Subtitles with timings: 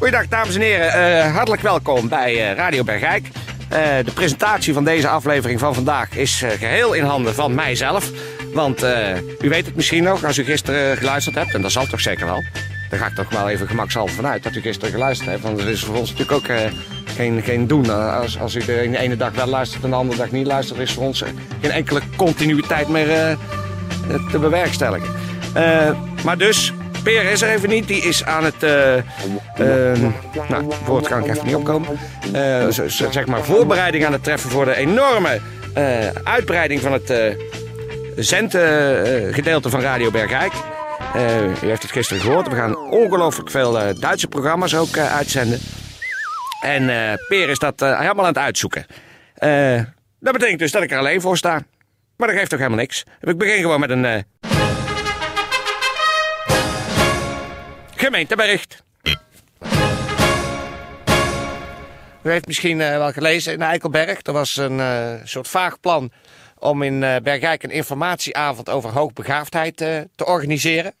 [0.00, 3.26] Goedendag dames en heren, Eh, hartelijk welkom bij eh, Radio Bergijk.
[3.68, 8.10] Eh, de presentatie van deze aflevering van vandaag is eh, geheel in handen van mijzelf.
[8.52, 8.82] Want
[9.40, 12.26] u weet het misschien nog, als u gisteren geluisterd hebt, en dat zal toch zeker
[12.26, 12.44] wel.
[12.90, 15.42] Daar ga ik toch wel even gemakshalve vanuit dat u gisteren geluisterd hebt.
[15.42, 16.56] Want dat is voor ons natuurlijk ook
[17.16, 17.90] geen, geen doen.
[17.90, 20.92] Als, als u de ene dag wel luistert en de andere dag niet luistert, is
[20.92, 21.24] voor ons
[21.60, 23.36] geen enkele continuïteit meer
[24.30, 25.08] te bewerkstelligen.
[26.24, 26.72] Maar dus,
[27.02, 27.86] Peer is er even niet.
[27.86, 28.62] Die is aan het.
[28.62, 29.04] eh eh,
[30.48, 31.98] nou, het woord kan ik even niet opkomen.
[32.32, 32.66] Eh,
[33.10, 35.40] zeg maar voorbereiding aan het treffen voor de enorme
[36.24, 37.36] uitbreiding van het
[38.16, 40.52] zendgedeelte van Radio Bergijk.
[41.62, 42.48] U heeft het gisteren gehoord.
[42.48, 45.58] We gaan ongelooflijk veel Duitse programma's ook uitzenden.
[46.60, 48.86] En Peer is dat helemaal aan het uitzoeken.
[50.20, 51.62] Dat betekent dus dat ik er alleen voor sta.
[52.16, 53.04] Maar dat geeft toch helemaal niks.
[53.20, 54.24] Ik begin gewoon met een.
[58.10, 58.82] Gemeentebericht.
[62.22, 64.18] U heeft misschien eh, wel gelezen in Eikelberg.
[64.22, 66.12] Er was een eh, soort vaag plan
[66.58, 70.94] om in eh, Bergijk een informatieavond over hoogbegaafdheid te organiseren.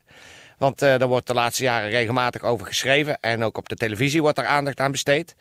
[0.58, 3.20] Want daar wordt de laatste jaren regelmatig over geschreven.
[3.20, 5.34] En ook op de televisie wordt er aandacht aan besteed.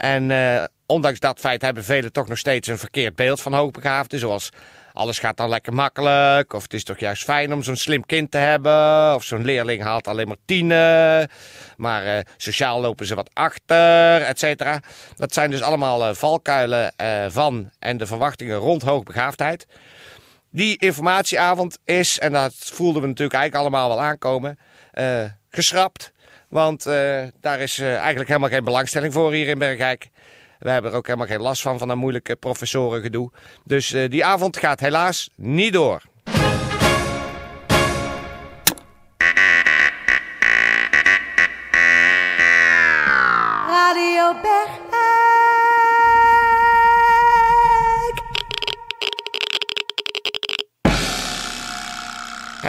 [0.00, 4.18] En eh, ondanks dat feit hebben velen toch nog steeds een verkeerd beeld van hoogbegaafden.
[4.18, 4.50] Zoals
[4.92, 6.52] alles gaat dan lekker makkelijk.
[6.52, 9.14] Of het is toch juist fijn om zo'n slim kind te hebben.
[9.14, 11.28] Of zo'n leerling haalt alleen maar tienen.
[11.76, 14.80] Maar eh, sociaal lopen ze wat achter, et cetera.
[15.16, 16.92] Dat zijn dus allemaal eh, valkuilen
[17.28, 19.66] van en de verwachtingen rond hoogbegaafdheid.
[20.50, 24.58] Die informatieavond is, en dat voelden we natuurlijk eigenlijk allemaal wel aankomen,
[25.50, 26.12] geschrapt.
[26.50, 30.10] Want eh, daar is eh, eigenlijk helemaal geen belangstelling voor hier in Bergijk.
[30.58, 33.30] We hebben er ook helemaal geen last van, van dat moeilijke professorengedoe.
[33.64, 36.02] Dus eh, die avond gaat helaas niet door.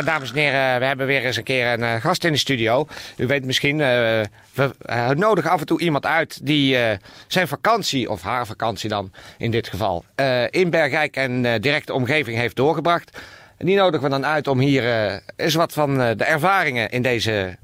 [0.06, 2.88] Dames en heren, we hebben weer eens een keer een eh, gast in de studio.
[3.17, 3.88] U weet misschien, eh,
[4.53, 6.97] we nodigen af en toe iemand uit die eh,
[7.28, 10.06] zijn vakantie, of haar vakantie dan in dit geval,
[10.50, 13.19] in Bergijk en directe omgeving heeft doorgebracht.
[13.57, 14.84] Die nodigen we dan uit om hier
[15.35, 17.57] eens wat van de ervaringen in deze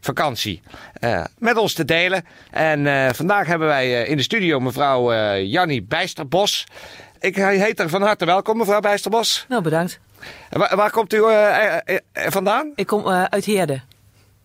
[0.00, 0.62] vakantie
[1.38, 2.24] met ons te delen.
[2.50, 6.66] En vandaag hebben wij in de studio mevrouw Jannie Bijsterbos.
[7.22, 9.44] Ik heet er van harte welkom, mevrouw Bijsterbos.
[9.48, 10.00] Nou, bedankt.
[10.50, 11.80] En Waar, waar komt u eh, eh,
[12.12, 12.72] eh, vandaan?
[12.74, 13.80] Ik kom uit Heerde.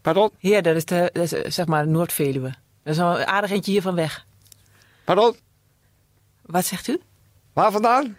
[0.02, 0.32] Pardon?
[0.40, 2.54] Heerde, dat is, de, dat is zeg maar Noord-Veluwe.
[2.84, 4.26] Dat is een aardig eentje hier van weg.
[5.04, 5.36] Pardon?
[6.42, 7.00] Wat zegt u?
[7.54, 8.18] Waar vandaan?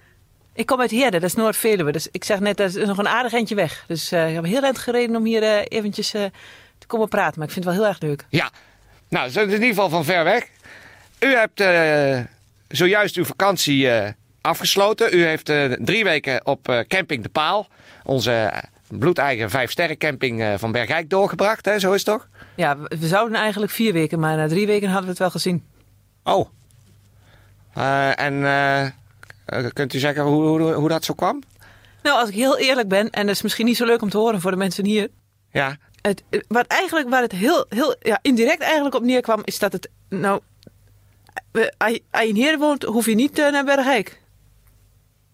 [0.52, 1.92] Ik kom uit Heerde, dat is Noord-Veluwe.
[1.92, 3.84] Dus ik zeg net, dat is nog een aardig eentje weg.
[3.86, 7.38] Dus eh, ik heb heel eind gereden om hier eventjes te komen praten.
[7.38, 8.24] Maar ik vind het wel heel erg leuk.
[8.28, 8.50] Ja.
[9.08, 10.46] Nou, zo is in ieder geval van ver weg.
[11.18, 11.62] U hebt
[12.68, 15.14] zojuist uw vakantie afgesloten.
[15.14, 17.68] U heeft eh, drie weken op eh, Camping De Paal,
[18.04, 18.58] onze eh,
[18.98, 21.64] bloedeigen vijf-sterren camping van Bergijk doorgebracht.
[21.64, 21.78] Hè?
[21.78, 22.28] Zo is het toch?
[22.56, 25.64] Ja, we, zouden eigenlijk vier weken, maar na drie weken hadden we het wel gezien.
[26.24, 26.48] Oh.
[28.14, 28.42] En
[29.72, 31.42] kunt u zeggen hoe, hoe, hoe dat zo kwam?
[32.02, 34.18] Nou, als ik heel eerlijk ben, en dat is misschien niet zo leuk om te
[34.18, 35.08] horen voor de mensen hier.
[35.52, 35.76] Ja.
[36.00, 39.90] Het, wat eigenlijk, waar het heel, heel ja, indirect eigenlijk op neerkwam, is dat het,
[40.08, 40.40] nou,
[41.78, 44.20] als je- Heerde woont, hoef je niet naar Bergijk.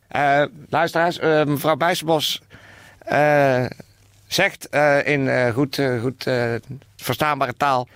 [0.08, 2.40] Eh, luisteraars, eh, mevrouw Bijsterbos
[2.98, 3.64] eh,
[4.26, 4.68] zegt
[5.04, 6.26] in goed, goed
[6.96, 7.88] verstaanbare taal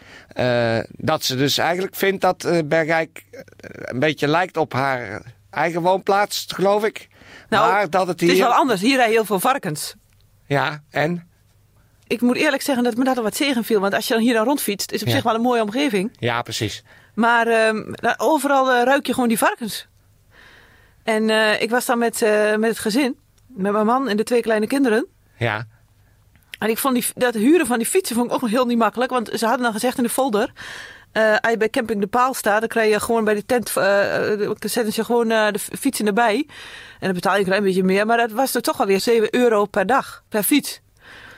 [0.88, 3.25] dat ze dus eigenlijk vindt dat Bergijk
[3.60, 7.08] een beetje lijkt op haar eigen woonplaats, geloof ik.
[7.49, 8.28] Nou, maar dat het hier...
[8.28, 8.81] Het is wel anders.
[8.81, 9.94] Hier rijden heel veel varkens.
[10.46, 11.28] Ja, en?
[12.06, 13.81] Ik moet eerlijk zeggen dat me dat wel wat tegen viel.
[13.81, 15.14] Want als je dan hier dan rondfietst, is op Ja.
[15.14, 16.16] zich wel een mooie omgeving.
[16.19, 16.82] Ja, precies.
[17.14, 19.87] Maar ehm, nou, overal ruik je gewoon die varkens.
[21.08, 23.16] En eh, ik was dan met, eh, met het gezin.
[23.46, 25.06] Met mijn man en de twee kleine kinderen.
[25.38, 25.66] Ja,
[26.58, 28.78] En ik vond die, dat huren van die fietsen vond ik ook nog heel niet
[28.78, 29.10] makkelijk.
[29.10, 30.52] Want ze hadden dan gezegd in de folder...
[31.12, 33.75] eh, als je bij Camping de Paal staat, dan krijg je gewoon bij de tent...
[33.75, 36.46] dan zetten ze gewoon de fietsen erbij.
[37.00, 38.06] En dan betaal je een klein beetje meer.
[38.06, 40.81] Maar dat was er toch alweer 7 euro per dag, per fiets.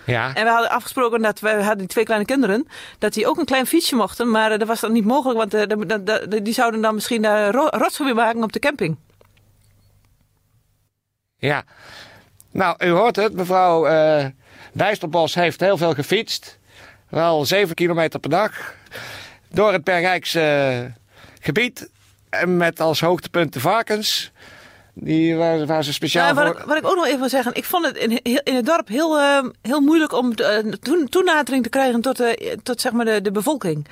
[0.07, 0.35] Ja.
[0.35, 2.67] En we hadden afgesproken dat we hadden die twee kleine kinderen,
[2.99, 4.31] dat die ook een klein fietsje mochten.
[4.31, 8.53] Maar dat was dan niet mogelijk, want die zouden dan misschien uh, rotzooi maken op
[8.53, 8.97] de camping.
[11.41, 11.65] Ja.
[12.51, 13.35] Nou, u hoort het.
[13.35, 14.27] Mevrouw eh
[14.73, 16.59] Dijsselbos heeft heel veel gefietst.
[17.09, 18.75] Wel zeven kilometer per dag.
[19.49, 20.93] Door het Bergrijkse
[21.41, 21.91] gebied.
[22.29, 24.31] En met als hoogtepunt de varkens.
[24.95, 26.61] Die waar ze speciaal Ja, wat, voor...
[26.61, 28.89] ik, wat ik ook nog even wil zeggen, ik vond het in, in het dorp
[28.89, 32.33] heel, eh, heel moeilijk om uh, toen, toenadering te krijgen tot, uh,
[32.63, 33.87] tot zeg maar de, de bevolking.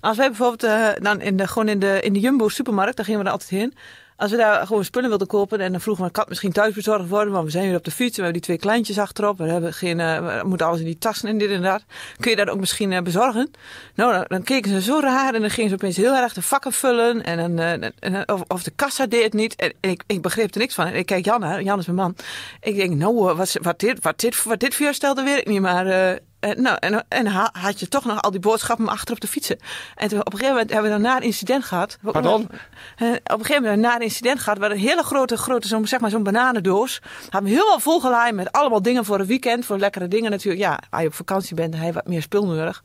[0.00, 3.04] Als wij bijvoorbeeld uh, dan in de, gewoon in de, in de Jumbo supermarkt, daar
[3.04, 3.74] gingen we er altijd heen.
[4.18, 6.74] Als we daar gewoon spullen wilden kopen en dan vroegen we, kan het misschien thuis
[6.74, 9.38] bezorgd worden, want we zijn weer op de fiets, we hebben die twee kleintjes achterop,
[9.38, 11.84] we hebben geen, uh, we moeten alles in die tassen en dit en dat.
[12.20, 13.50] Kun je dat ook misschien uh, bezorgen?
[13.94, 16.72] Nou, dan, keken ze zo raar en dan gingen ze opeens heel erg de vakken
[16.72, 19.56] vullen en, dan, uh, en of, of, de kassa deed het niet.
[19.56, 20.86] En, en ik, ik, begreep er niks van.
[20.86, 22.16] En ik kijk Jan aan, Jan is mijn man.
[22.60, 26.18] Ik denk, nou, wat, wat, dit, wat, dit, wat dit voorstelde, weet ik niet, maar...
[26.40, 29.58] en, nou, en, en had je toch nog al die boodschappen achter op de fietsen.
[29.94, 31.98] En toen, op een gegeven moment hebben we dan na een incident gehad.
[32.02, 32.42] Pardon?
[32.42, 32.50] Op
[32.98, 34.58] een gegeven moment na een incident gehad.
[34.58, 37.00] We hadden een hele grote, grote zo'n zeg maar zo'n bananendoos.
[37.22, 39.64] Hadden we helemaal volgelaaid met allemaal dingen voor een weekend.
[39.64, 40.62] Voor lekkere dingen natuurlijk.
[40.62, 42.82] Ja, als je op vakantie bent, dan heb je wat meer spul nodig.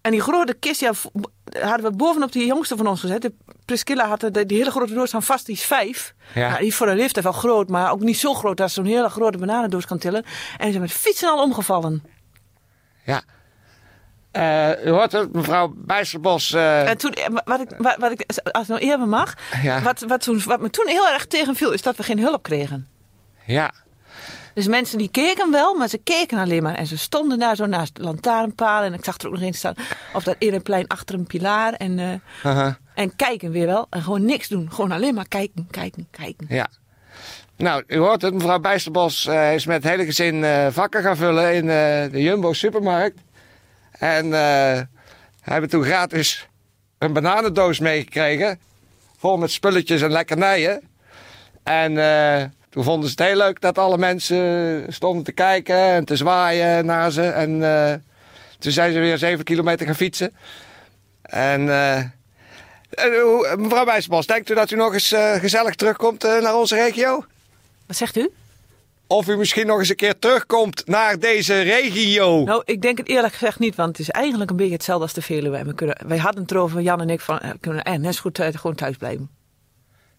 [0.00, 0.92] En die grote kist, ja,
[1.60, 3.22] hadden we bovenop die jongste van ons gezet.
[3.22, 3.32] De
[3.64, 6.14] Priscilla had de, die hele grote doos van vast, die is vijf.
[6.34, 6.46] Ja.
[6.46, 8.74] Nou, die is voor een leeftijd wel groot, maar ook niet zo groot dat ze
[8.74, 10.24] zo'n hele grote bananendoos kan tillen.
[10.56, 12.02] En ze zijn met fietsen al omgevallen.
[13.06, 13.22] Ja.
[14.32, 16.52] Uh, u hoort het, mevrouw Bijsterbos.
[16.52, 16.88] Uh...
[16.88, 17.14] En toen,
[17.44, 19.82] wat ik, wat, wat ik, als het nou eerder mag, ja.
[19.82, 22.88] wat, wat, toen, wat me toen heel erg tegenviel, is dat we geen hulp kregen.
[23.44, 23.72] Ja.
[24.54, 26.74] Dus mensen die keken wel, maar ze keken alleen maar.
[26.74, 28.86] En ze stonden daar zo naast lantaarnpalen.
[28.86, 29.74] En ik zag er ook nog in staan.
[30.12, 31.72] Of dat in een plein achter een pilaar.
[31.72, 32.74] En, uh -huh.
[32.94, 33.86] en kijken weer wel.
[33.90, 34.72] En gewoon niks doen.
[34.72, 36.46] Gewoon alleen maar kijken, kijken, kijken.
[36.48, 36.68] Ja.
[37.56, 38.34] Nou, u hoort het.
[38.34, 41.70] Mevrouw Bijsterbos uh, is met het hele gezin uh, vakken gaan vullen in uh,
[42.12, 43.18] de Jumbo supermarkt.
[43.98, 44.32] En
[45.40, 46.48] hebben toen gratis
[46.98, 48.60] een bananendoos meegekregen.
[49.18, 50.82] Vol met spulletjes en lekkernijen.
[51.62, 51.94] En
[52.70, 56.86] toen vonden ze het heel leuk dat alle mensen stonden te kijken en te zwaaien
[56.86, 57.22] naar ze.
[57.22, 57.60] En
[58.58, 60.36] toen zijn ze weer zeven kilometer gaan fietsen.
[61.22, 61.64] En
[63.56, 67.24] mevrouw Bijsbos, denkt u dat u nog eens gezellig terugkomt naar onze regio?
[67.86, 68.30] Wat zegt u?
[69.08, 72.44] Of u misschien nog eens een keer terugkomt naar deze regio.
[72.44, 75.12] Nou, ik denk het eerlijk gezegd niet, want het is eigenlijk een beetje hetzelfde als
[75.12, 75.64] de Veluwe.
[75.64, 78.20] We kunnen, wij hadden het erover, Jan en ik, van we kunnen eh, net zo
[78.20, 79.30] goed uh, gewoon thuis blijven.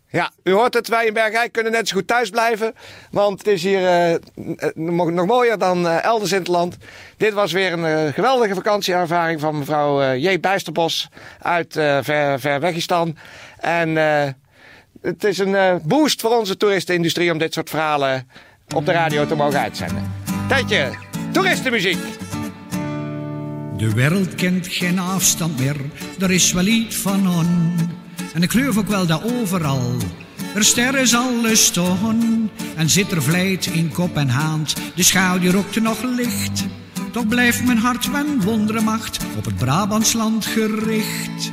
[0.10, 2.75] Ja, u hoort het, wij in Bergrijk kunnen net zo goed thuis blijven.
[3.12, 4.16] Want het is hier uh,
[4.74, 6.78] nog, nog, mooier dan uh, elders in het land.
[7.18, 10.40] Dit was weer een uh, geweldige vakantieervaring van mevrouw J.
[10.40, 11.10] Bijsterbos
[11.42, 13.18] uit ver, Verwegistan.
[13.60, 13.90] En
[15.02, 18.28] het is een boost voor onze toeristenindustrie om dit soort verhalen
[18.76, 20.12] op de radio te mogen uitzenden.
[20.48, 20.90] Tijdje,
[21.32, 21.98] toeristenmuziek.
[23.78, 25.76] De wereld kent geen afstand meer,
[26.20, 27.76] er is wel iets van on.
[28.34, 29.96] En ik geloof ook wel dat overal
[30.58, 32.50] er sterren zal staan.
[32.76, 36.66] En zit er vlijt in kop en hand, de schouder rokt nog licht.
[37.12, 41.52] Toch blijft mijn hart van wondere macht op het Brabantsland gericht.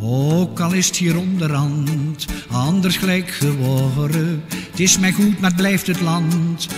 [0.00, 4.44] Ook al is het hier onderhand anders gelijk geworden.
[4.70, 6.68] Het is mij goed, maar het blijft het land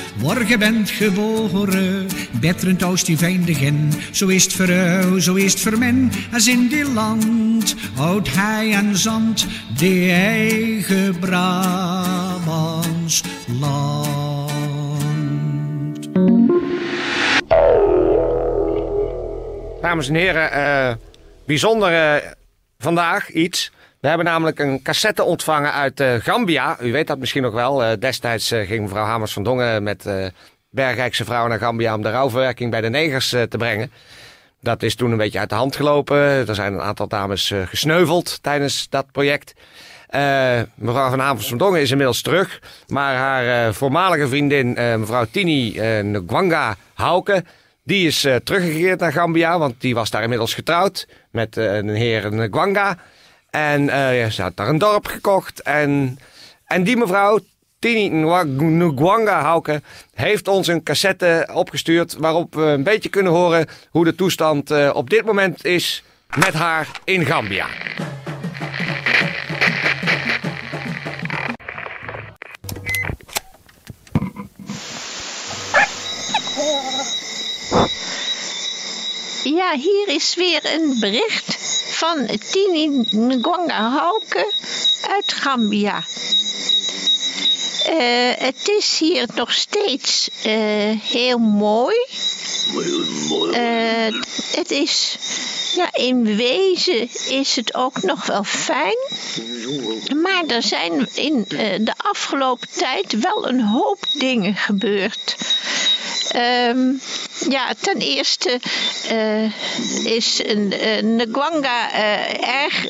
[0.51, 2.07] je bent geboren.
[2.41, 6.11] Betterend als die veindigen, zo is het voor jou, zo is het voor men.
[6.33, 9.47] Als in die land, oud hei en zand,
[9.77, 11.63] die eigen Brabants
[13.61, 14.09] land.
[19.83, 20.95] Dames en heren, uh,
[21.47, 22.15] bijzonder uh,
[22.81, 23.73] vandaag iets.
[24.01, 26.77] We hebben namelijk een cassette ontvangen uit uh, Gambia.
[26.81, 27.85] U weet dat misschien nog wel.
[27.85, 30.09] Uh, destijds uh, ging mevrouw Hamers van Dongen met
[30.71, 33.93] Bergrijkse vrouwen naar Gambia om de rouwverwerking bij de negers te brengen.
[34.61, 36.17] Dat is toen een beetje uit de hand gelopen.
[36.17, 39.55] Er zijn een aantal dames gesneuveld tijdens dat project.
[40.75, 42.61] mevrouw van Hamers van Dongen is inmiddels terug.
[42.87, 47.45] Maar haar voormalige vriendin, mevrouw Tini Ngwanga Hauke,
[47.83, 49.59] die is teruggekeerd naar Gambia.
[49.59, 52.99] Want die was daar inmiddels getrouwd met een heer Ngwanga.
[53.51, 55.63] En uh, ze had daar een dorp gekocht.
[55.63, 56.19] En,
[56.65, 57.39] en die mevrouw,
[57.79, 59.83] Tini Ngwanga Hauke,
[60.15, 62.17] heeft ons een cassette opgestuurd.
[62.19, 66.03] Waarop we een beetje kunnen horen hoe de toestand uh, op dit moment is
[66.37, 67.67] met haar in Gambia.
[79.75, 81.57] Hier is weer een bericht
[81.91, 84.53] van Tini Ngwanga Hauke
[85.09, 86.05] uit Gambia.
[87.85, 90.53] Eh, het is hier nog steeds eh,
[91.01, 91.97] heel mooi.
[93.53, 94.21] Eh,
[94.57, 95.17] het is,
[95.75, 98.99] ja, in wezen is het ook nog wel fijn.
[100.23, 101.45] Maar er zijn in
[101.81, 105.37] de afgelopen tijd wel een hoop dingen gebeurd.
[106.31, 106.93] Ehm,
[107.49, 108.61] ja, ten eerste
[109.09, 109.45] eh,
[110.05, 112.89] is een, eh, Ngwanga eh, erg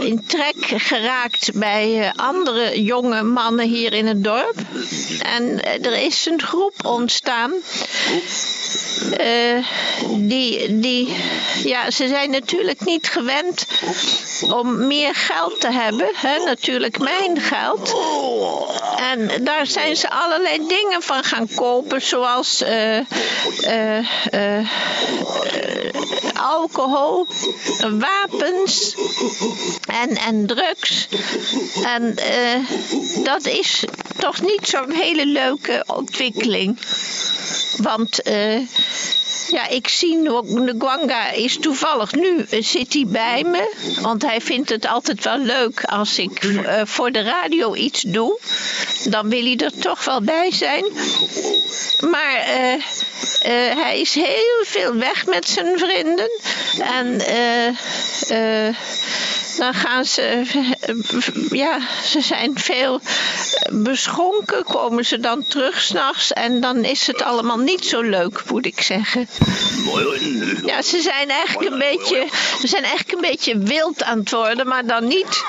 [0.00, 4.56] in trek geraakt bij andere jonge mannen hier in het dorp.
[5.22, 7.52] En er is een groep ontstaan.
[9.16, 9.66] Eh,
[10.08, 11.16] die, die,
[11.64, 13.66] ja, ze zijn natuurlijk niet gewend
[14.50, 16.10] om meer geld te hebben.
[16.14, 16.38] Hè?
[16.44, 17.94] Natuurlijk mijn geld.
[18.96, 22.98] En daar zijn ze allerlei dingen van gaan kopen, zoals eh,
[24.30, 24.68] eh,
[26.34, 27.26] alcohol,
[27.80, 28.96] wapens
[29.86, 31.08] en, en drugs.
[31.84, 32.14] En
[33.24, 33.84] dat is
[34.18, 36.78] toch niet zo'n hele leuke ontwikkeling.
[37.76, 38.58] Want eh,
[39.50, 43.74] ja, ik zie Ngwanga is toevallig nu eh, zit hij bij me.
[44.00, 48.38] Want hij vindt het altijd wel leuk als ik eh, voor de radio iets doe.
[49.04, 50.84] Dan wil hij er toch wel bij zijn.
[52.10, 52.44] Maar
[53.74, 56.30] hij is heel veel weg met zijn vrienden.
[56.78, 57.20] En
[59.56, 60.94] dan gaan ze, eh,
[61.50, 63.00] ja, ze zijn veel
[63.70, 68.66] beschonken, komen ze dan terug s'nachts en dan is het allemaal niet zo leuk, moet
[68.66, 69.28] ik zeggen.
[70.64, 72.28] Ja, ze zijn eigenlijk een beetje,
[72.60, 75.44] ze zijn eigenlijk een beetje wild aan het worden, maar dan niet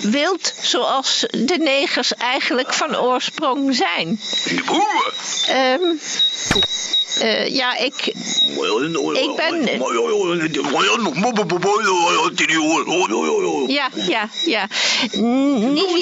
[0.00, 4.20] wild zoals de negers eigenlijk van oorsprong zijn.
[5.46, 5.80] Ehm,
[7.20, 7.94] eh, ja, ik,
[9.14, 9.78] ik ben...
[13.68, 14.66] Ja, ja, ja.
[15.12, 16.00] Nivi-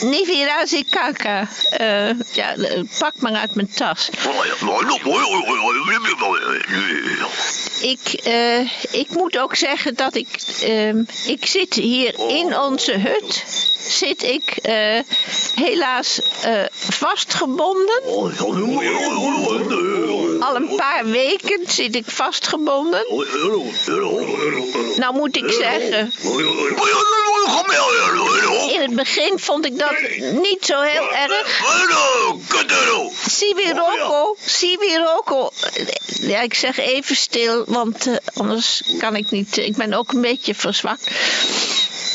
[0.00, 1.48] Nivirazi Kaka.
[1.70, 4.10] Eh, ja, eh, pak maar uit mijn tas.
[7.80, 8.60] Ik, eh,
[8.92, 10.28] ik moet ook zeggen dat ik,
[10.62, 13.44] ehm, ik zit hier in onze hut,
[13.88, 14.98] zit ik eh,
[15.54, 18.02] helaas eh, vastgebonden.
[20.40, 23.04] Al een paar weken zit ik vastgebonden.
[24.96, 26.12] Nou moet ik zeggen,
[28.72, 29.94] in het begin vond ik dat
[30.42, 31.60] niet zo heel erg.
[33.28, 35.50] Sibiroko, Sibiroko.
[36.20, 39.56] Ja, ik zeg even stil, want eh, anders kan ik niet.
[39.56, 41.10] Ik ben ook een beetje verzwakt.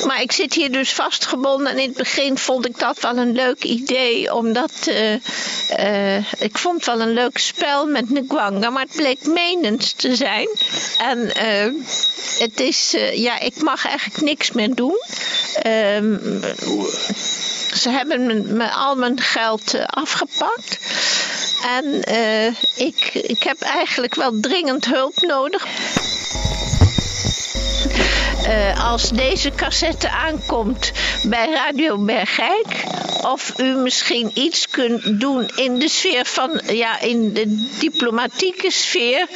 [0.06, 3.32] Maar ik zit hier dus vastgebonden en in het begin vond ik dat wel een
[3.32, 5.14] leuk idee, omdat eh,
[6.18, 10.50] eh, ik vond wel een leuk spel met Ngwanga, maar het bleek menens te zijn.
[10.98, 11.72] En eh,
[12.40, 15.02] het is, eh, ja, ik mag eigenlijk niks meer doen.
[15.62, 16.18] Ehm,
[17.76, 20.80] ze hebben me, al mijn geld eh, afgepakt.
[21.66, 22.46] En eh,
[22.76, 25.66] ik, ik heb eigenlijk wel dringend hulp nodig.
[28.48, 30.92] Eh, als deze cassette aankomt
[31.24, 32.84] bij Radio Bergijk,
[33.32, 39.27] of u misschien iets kunt doen in de sfeer van, ja, in de diplomatieke sfeer,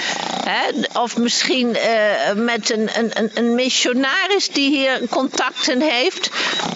[0.44, 6.30] hè, of misschien eh, met een, een, een- missionaris die hier contacten heeft,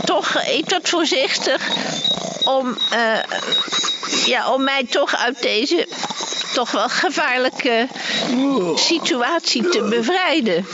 [0.06, 1.68] toch iets wat voorzichtig
[2.46, 3.20] om, eh,
[4.26, 5.88] ja, om mij toch uit deze
[6.54, 7.88] toch wel gevaarlijke
[8.76, 10.66] situatie te bevrijden.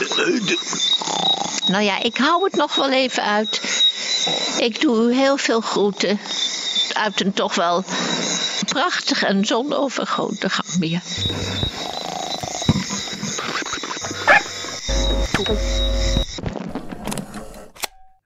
[1.70, 3.60] Nou ja, ik hou het nog wel even uit.
[4.58, 6.18] Ik doe u heel veel groeten
[6.92, 7.84] uit een toch wel
[8.66, 11.00] prachtig en zonovergoten Gambia.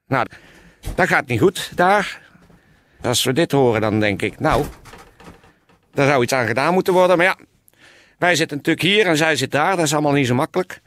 [0.07, 0.27] Nou,
[0.95, 2.21] dat gaat niet goed daar.
[3.03, 4.65] Als we dit horen, dan denk ik, nou,
[5.93, 7.17] daar zou iets aan gedaan moeten worden.
[7.17, 7.39] Maar ja,
[8.19, 9.77] wij zitten natuurlijk hier en zij zit daar.
[9.77, 10.83] Dat is allemaal niet zo makkelijk.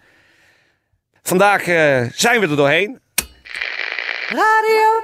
[1.28, 3.00] Vandaag eh, zijn we er doorheen.
[4.28, 4.98] Radio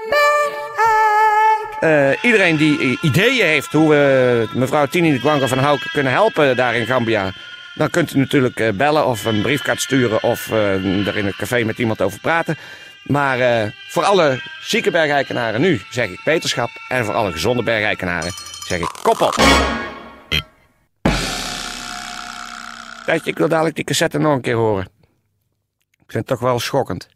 [1.80, 6.12] Eh, iedereen die eh, ideeën heeft hoe we mevrouw Tini de Kwanka van Houken kunnen
[6.12, 7.32] helpen daar in Gambia.
[7.76, 11.64] Dan kunt u natuurlijk bellen of een briefkaart sturen of eh, er in het café
[11.64, 12.58] met iemand over praten.
[13.04, 16.70] Maar voor alle zieke bergeikenaren nu zeg ik beterschap.
[16.90, 18.32] En voor alle gezonde bergeikenaren
[18.68, 19.36] zeg ik kop op.
[23.06, 24.93] Tijdje, ik wil dadelijk die cassette nog een keer horen.
[26.06, 27.08] Ik vind het toch wel schokkend.